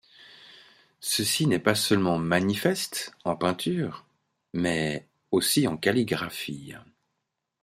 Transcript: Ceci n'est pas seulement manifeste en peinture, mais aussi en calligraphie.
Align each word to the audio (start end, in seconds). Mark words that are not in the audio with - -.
Ceci 0.99 1.45
n'est 1.45 1.59
pas 1.59 1.75
seulement 1.75 2.17
manifeste 2.17 3.11
en 3.23 3.35
peinture, 3.35 4.07
mais 4.51 5.07
aussi 5.29 5.67
en 5.67 5.77
calligraphie. 5.77 6.73